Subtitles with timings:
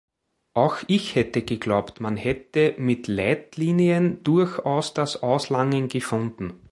[0.55, 6.53] Auch ich hätte geglaubt, man hätte mit Leitlinien durchaus das Auslangen gefunden.